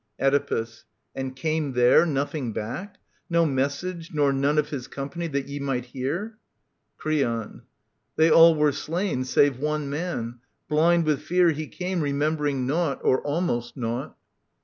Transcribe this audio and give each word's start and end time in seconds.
Oedipus. 0.19 0.85
/ 0.99 1.15
And 1.15 1.35
came 1.35 1.73
there 1.73 2.07
nothing 2.07 2.53
back? 2.53 2.97
No 3.29 3.45
message, 3.45 4.11
nor 4.11 4.33
None 4.33 4.57
of 4.57 4.69
his 4.69 4.87
company, 4.87 5.27
that 5.27 5.47
ye 5.47 5.59
might 5.59 5.85
hear? 5.85 6.39
Creon. 6.97 7.61
They 8.15 8.31
all 8.31 8.55
were 8.55 8.71
slain, 8.71 9.25
save 9.25 9.59
one 9.59 9.91
man; 9.91 10.39
blind 10.67 11.05
with 11.05 11.21
fear 11.21 11.51
He 11.51 11.67
came, 11.67 12.01
remembering 12.01 12.65
naught— 12.65 12.99
or 13.03 13.21
almost 13.21 13.77
naught. 13.77 14.17